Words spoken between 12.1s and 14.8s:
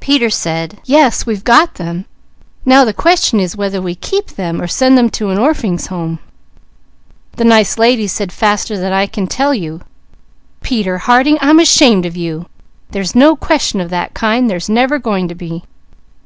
you! There's no question of that kind! There's